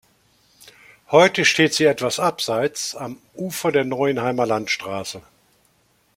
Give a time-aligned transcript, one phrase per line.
[1.11, 5.21] Heute steht sie etwas abseits am Ufer an der Neuenheimer Landstraße.